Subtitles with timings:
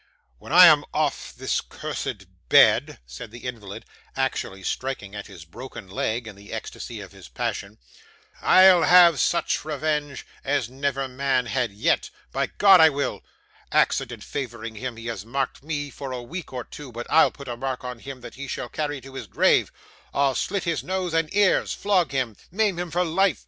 [0.39, 3.85] 'When I am off this cursed bed,' said the invalid,
[4.17, 7.77] actually striking at his broken leg in the ecstasy of his passion,
[8.41, 12.09] 'I'll have such revenge as never man had yet.
[12.31, 13.21] By God, I will.
[13.71, 17.47] Accident favouring him, he has marked me for a week or two, but I'll put
[17.47, 19.71] a mark on him that he shall carry to his grave.
[20.15, 23.37] I'll slit his nose and ears, flog him, maim him for life.